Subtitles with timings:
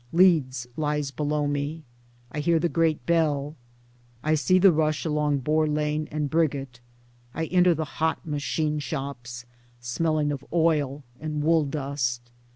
[0.11, 1.83] Leeds lies below me;
[2.31, 3.55] I hear the great bell;
[4.23, 6.79] I see the rush along Boar Lane and Briggate.
[7.35, 9.45] I enter the hot machine shops,
[9.79, 12.31] smelling of oil and wooldust.